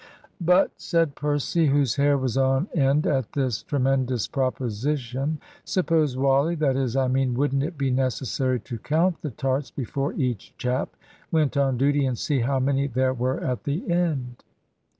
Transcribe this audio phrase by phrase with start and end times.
[0.43, 6.75] "But," said Percy, whose hair was on end at this tremendous proposition, "suppose Wally that
[6.75, 10.95] is, I mean, wouldn't it be necessary to count the tarts before each chap
[11.31, 14.43] went on duty and see how many there were at the end?"